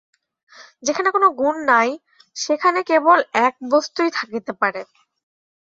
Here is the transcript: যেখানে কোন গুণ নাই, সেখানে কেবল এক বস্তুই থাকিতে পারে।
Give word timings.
যেখানে 0.83 1.09
কোন 1.11 1.23
গুণ 1.35 1.55
নাই, 1.65 1.89
সেখানে 2.35 2.79
কেবল 2.83 3.17
এক 3.41 3.53
বস্তুই 3.71 4.09
থাকিতে 4.11 4.51
পারে। 4.61 4.81